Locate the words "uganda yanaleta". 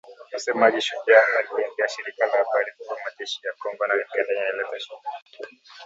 3.93-4.79